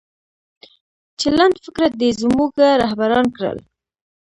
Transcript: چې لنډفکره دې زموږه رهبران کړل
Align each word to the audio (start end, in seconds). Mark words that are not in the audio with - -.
چې 1.19 1.27
لنډفکره 1.37 1.87
دې 1.99 2.09
زموږه 2.21 2.67
رهبران 2.83 3.25
کړل 3.35 3.57